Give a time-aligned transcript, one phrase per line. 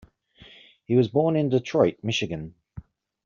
[0.89, 2.55] Was was born in Detroit, Michigan.